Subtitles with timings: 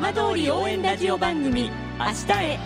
[0.00, 2.58] 浜通り応援ラジオ番組明日へ。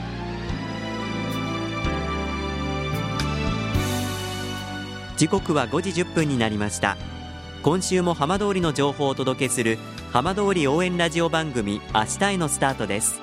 [5.16, 6.96] 時刻は5時1分になりました。
[7.64, 9.78] 今週も浜通りの情報をお届けする
[10.12, 13.20] 浜通り応援ラジオ番組明日へのスタートです。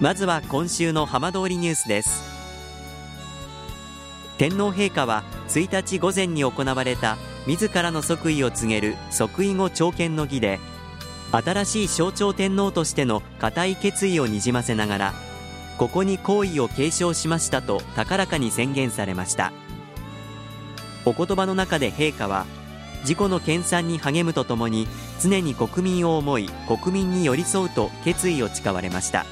[0.00, 2.24] まずは今週の浜通りニュースです。
[4.38, 10.60] 天皇陛下は1日午前に行われた自らの即位を告げる即位後朝見の儀で
[11.42, 15.14] 新しい象徴天皇としての固い決意をにじませながら
[15.78, 19.52] ここに皇位を継承しましたと高らかに宣言されました。
[21.04, 22.46] お言葉の中で陛下は
[23.00, 24.86] 自己の研鑽に励むとともに
[25.20, 29.26] 常に国民を思い国民に寄り添うと決意を誓われました。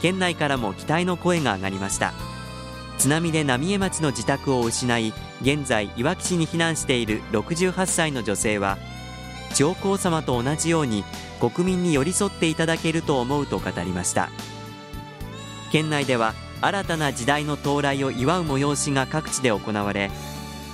[0.00, 2.14] 県内からも期待の声が上がりました。
[2.98, 8.78] 津波で浪江町の自宅を失い現在いわき市に避難している68歳の女性は
[9.54, 11.04] 上皇さまと同じように
[11.40, 14.30] 国民に寄り添っていただけると思うと語りました。
[15.74, 20.10] 県内では新たな時代の到来を祝う催しが各地で行われ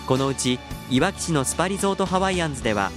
[0.07, 2.93] このうちいわき市のスパリゾートハワイアンズでは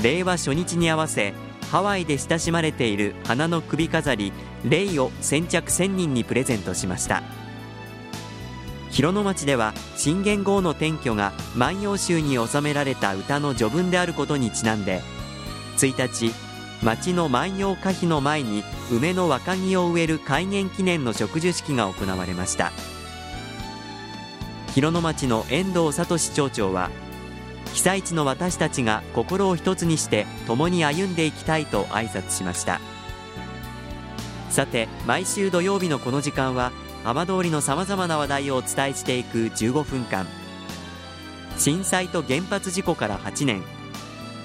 [0.00, 1.34] 令和初日に合わせ
[1.70, 4.32] ハワイで親しまれている花の首飾り
[4.64, 7.22] レイを先着1000人にプレゼントしました。
[8.90, 15.02] 広野町では信玄号の転居が万葉集に収められた歌の序文であることにちなんで
[15.86, 16.34] 1日
[16.82, 22.72] 町の万葉歌碑の前に梅の若木を植える開元記念の植樹式が行われました。
[24.74, 26.90] 広野町の遠藤聡町長は
[27.74, 32.80] 被災地の私たちが心を一つにして共に歩んでいきたいと挨拶しました。
[34.50, 36.72] さて毎週土曜日のこの時間は
[37.04, 40.26] 浜通りのさまざまな話題をお伝えしていく15分間。
[41.56, 43.77] 震災と原発事故から8年。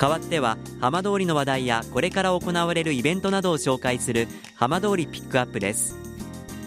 [0.00, 5.94] 代わっては浜通りの話題やこれから行われるイベントなどを紹介する浜通りピックアップです。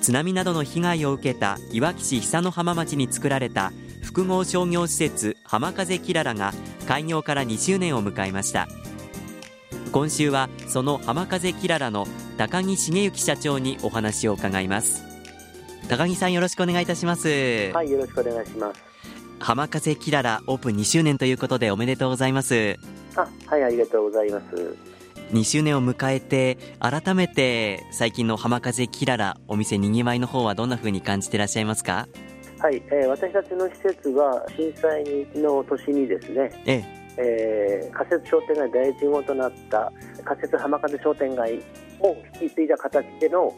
[0.04, 3.74] 津波などの被害を受けたいわき市久の浜町に作られた
[4.04, 6.54] 複合商業施設浜風キララが
[6.88, 8.68] 開業から2周年を迎えました。
[9.92, 12.06] 今週はその浜風キララの
[12.38, 15.04] 高木茂之社長にお話を伺います。
[15.90, 17.72] 高木さんよろしくお願いいたします。
[17.74, 18.94] はいよろしくお願いします。
[19.40, 22.80] 浜風キララオープン2周年ということでおめでとうございます
[23.16, 24.78] あはいありがとうございます。
[25.32, 32.08] 2周年を迎えて改めて最近の浜風キララお店にぎわいの方はどんな風に感じていらっしゃいますか？
[32.60, 35.04] はい、えー、私たちの施設は震災
[35.36, 37.04] の年にですね、ええ。
[37.18, 39.92] えー、仮設商店街第一号となった
[40.24, 41.60] 仮設浜風商店街
[42.00, 43.54] を引き継いだ形での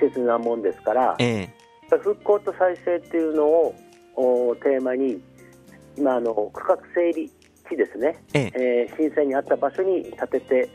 [0.00, 1.48] 施設なもんですから、え
[1.90, 3.74] え、復興と再生っていうのを
[4.62, 5.20] テーマに
[5.96, 7.30] 今あの区画整理
[7.72, 8.88] 地ですね、ええ。
[8.88, 10.68] えー、震災にあった場所に建てて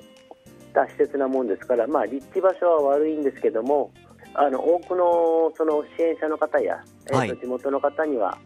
[0.74, 3.92] た施設なもんですから、まあ、立地場所は悪いんですけども
[4.34, 8.38] あの多くのその支援者の方や、はい、えー、地元の方には、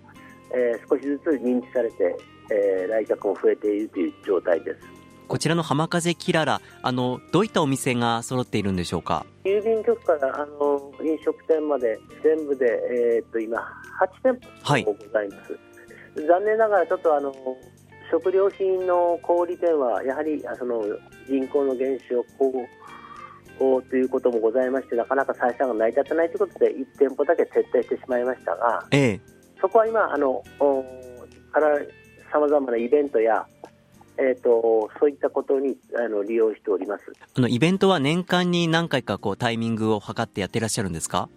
[0.54, 2.16] えー、少しずつ認知されて、
[2.50, 4.80] えー、来客も増えているという状態です。
[5.28, 9.26] こちらの浜風キララあのどういったお店が揃っているんでしょうか？
[9.46, 12.66] 郵便局からあの飲食店まで全部で、
[13.16, 13.58] えー、っと今
[14.24, 17.34] 8店舗ございます、はい、残念ながらちょっとあの
[18.12, 20.84] 食料品の小売店はやはりその
[21.28, 22.20] 人口の減少
[23.64, 29.22] をということもございましてなかなか採算が成り立たないということで1店舗だけ撤退してしまいましたが、ええ、
[29.62, 30.44] そこは今あの
[31.52, 31.80] から
[32.32, 33.48] さまざまなイベントや
[34.18, 37.06] えーと、そういったことにあの利用しております。
[37.34, 41.30] あのイベントは年間に何回かこうタイミングを測ってやってらっしゃるんですか？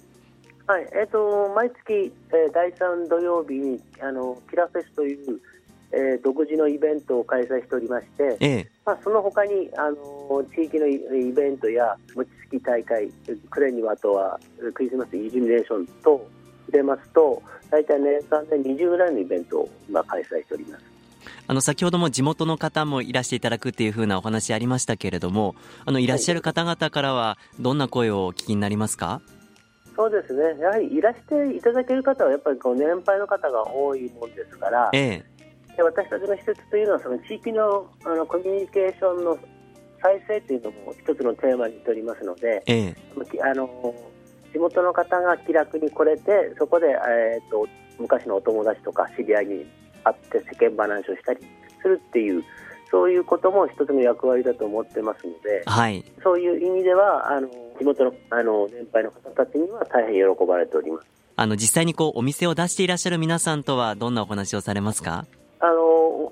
[0.66, 0.88] はい。
[0.92, 5.40] えーと、毎月、えー、第3土曜日にあのキラフェスという
[5.96, 10.98] えー、独自のイベントを開催しておりまして、ええ、まあ、その他にあの地域のイ
[11.32, 13.08] ベントや餅つき大会、
[13.50, 14.38] クレにはあとは
[14.74, 16.26] クリスマスイルミネーションと
[16.68, 20.84] 入れますと、大体年間で20ぐらいのイベントを今、開催しております。
[21.46, 25.54] あの先ほども地元の方もいらしていただくっていうふうなお話ありましたけれども、
[25.84, 29.20] あのいらっしゃる方々からはどんな声をお聞きになりますか？
[29.96, 30.60] そうですね。
[30.60, 35.24] やはりいらしていただける方はやっぱりこう年配の方が多いもんですから、ええ、
[35.76, 39.38] で私たちの施設というのはその地域のあのコミュニケーションの
[40.02, 42.96] 再生というのも一つのテーマにしておりますので、ええ、
[43.42, 43.94] あの
[44.52, 47.66] 地元の方が気楽に来れてそこで、えーと、
[47.98, 49.66] 昔のお友達とか知り合いに
[50.04, 51.40] 会って世間話をしたり
[51.82, 52.44] するっていう
[52.90, 57.48] そういうことも一つの役割だと思ってますので、はい、そういう意味ではあの
[57.78, 61.06] 地元のあの年配の方たちには大変喜ばれております。
[61.36, 65.26] あの実際にこうお店を出していらっしゃる皆さんとはどんなお話をされますか？
[65.64, 65.80] あの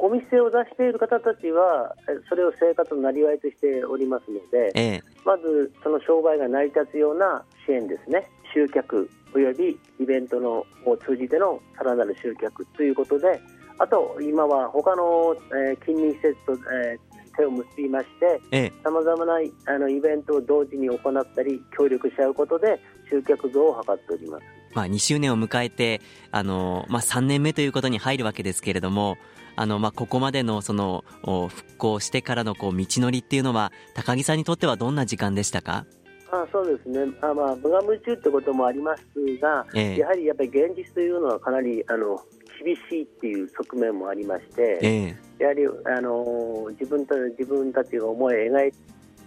[0.04, 1.96] お店を出している方たちは
[2.28, 8.28] それを生活のなりわいとしておりますので、ええ、まずその商売が成り立つような支援ですね。
[8.52, 13.40] 集客およびイベントのを通じてのさらなる集客ということで
[13.78, 15.34] あと今は他の、
[15.66, 18.06] えー、近隣施設と、えー、手を結びまし
[18.50, 24.61] てさまざまなあのイベントを同時に行ったり協力し合うことで集客増を図っております。
[24.74, 29.18] まあ、2周年を迎えて、あのまあ、3年目ということに入るわけですけれども、
[29.54, 35.86] あのまあ、ここまでのその復興してからのこう道のりっていうのは、高木さんにとってはどんな時間でしたか？
[36.32, 39.02] あそうですね、あまあ、無我夢中ってこともあります
[39.38, 42.18] が、ええ、やはりやっぱり現実というのはかなりあの
[42.64, 48.72] 厳しいっていう側面もありまして、え、やはりあの自分た自分たちが思い描い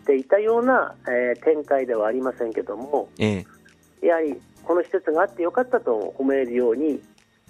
[0.07, 3.07] ていたような、えー、展開ではありませんけども、
[4.01, 7.01] やはりこの施設があってよかったと思えるように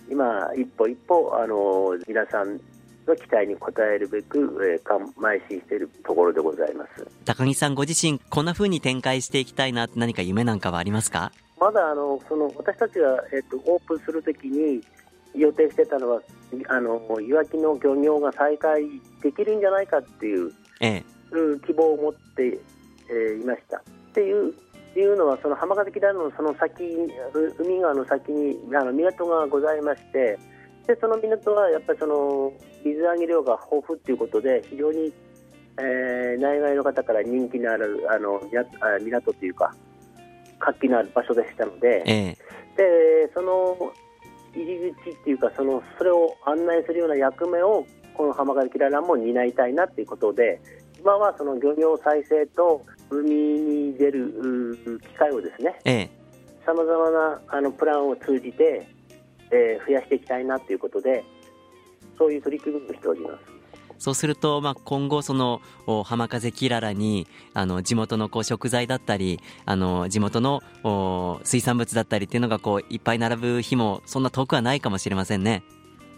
[0.10, 2.60] 今、一歩一歩あの皆さん
[3.08, 7.08] の期待に応えるべく、えー、邁進しているところでございます。
[7.26, 11.32] 高木さんご自身こんなふうに展開していきたいな何か夢なんかはありますか？
[11.60, 14.82] まだあのその私たちが、えーと、オープンするときに
[15.34, 16.22] 予定してたのは
[16.68, 18.84] あのいわきの漁業が再開
[19.22, 20.52] できるんじゃないかっていう、
[20.82, 21.04] ええ、
[21.66, 22.60] 希望を持って、
[23.10, 23.78] えー、いました。
[23.78, 23.82] っ
[24.14, 24.54] ていう
[25.00, 26.84] いうのはその浜風キダのその先
[27.60, 30.38] 海側の先にあの港がございまして
[30.88, 32.54] でその港はやっぱりその
[32.84, 35.12] 水揚げ量が豊富ということで非常に、
[35.78, 38.42] えー、内外の方から人気のあるあの
[39.02, 39.74] 港というか
[40.60, 43.92] 活気のある場所でしたので,、えー、でその
[44.54, 50.62] 入り口っていうかそのそれを案内するような役目をこの浜風キララも担いたいなということで
[51.00, 56.10] 今はその漁業再生と海に出る機会をですね
[56.66, 58.88] さまざまなあのプランを通じて、
[59.52, 61.24] えー、増やしていきたいなということで
[62.18, 63.56] そういう取り組みをしております。
[63.98, 65.62] そうすると、まあ、今後、その
[66.04, 70.62] 浜風きららにあの地元のこう食材だったりあの地元の
[71.44, 75.64] 水産物だったりっていうのがこういっぱい並ぶ日もそんな遠くはないかもしれませんね。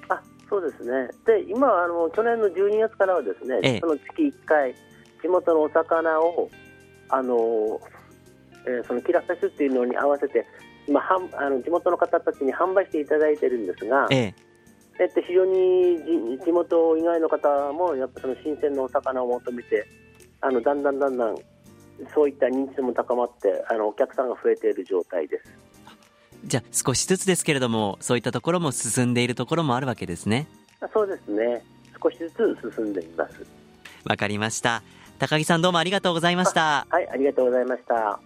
[0.10, 4.74] あそうですねで今あの、去年の12月からはですね、ええ、その月1回
[5.22, 6.50] 地元のお魚を
[7.09, 7.80] あの、
[8.65, 10.45] えー、そのキラフェスっていうのに合わせて
[10.88, 14.33] 今はんあの地元の方たちに販売していただいてるんですが、え
[15.00, 15.06] え。
[15.06, 19.86] っ非常に地元以外の方もやっぱその新鮮なお魚を求めて
[20.42, 21.36] あのだんだんだんだん
[22.13, 25.44] そういった認知度も高まってあのお客さんが増えている状態です。
[26.45, 30.48] じゃあ少しずつですけれどもそういったところも進んでいるところもあるわけですね。
[30.94, 31.63] そうですね。
[32.01, 33.45] 少しずつ進んでいます。
[34.06, 34.83] わかりました
[35.19, 36.85] 高木さんどうもありがとうございました。
[36.89, 38.19] はいありがとうございました。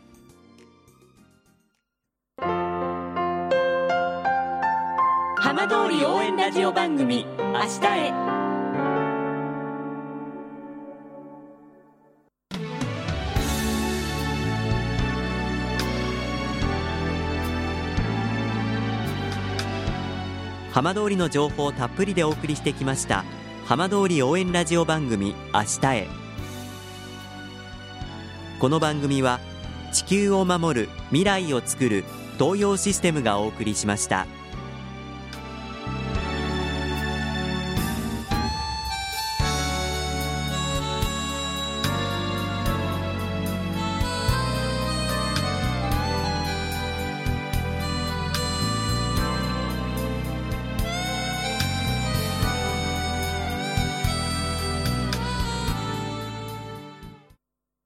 [5.37, 8.41] 浜通り応援ラジオ番組明日へ。
[20.71, 23.25] 浜通りの情報をたっぷりでお送りしてきました
[23.65, 26.20] 浜通り応援ラジオ番組明日へ
[28.61, 29.39] この番組は
[29.91, 32.03] 地球を守る未来をつくる
[32.37, 34.27] 東洋システムがお送りしました。